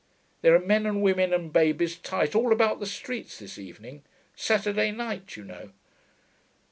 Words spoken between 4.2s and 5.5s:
Saturday night, you